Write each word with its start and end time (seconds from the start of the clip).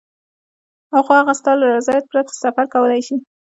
خو 1.05 1.11
هغه 1.19 1.33
ستا 1.39 1.51
له 1.59 1.65
رضایت 1.77 2.05
پرته 2.11 2.33
سفر 2.43 2.65
کولای 2.73 3.01
شي. 3.07 3.15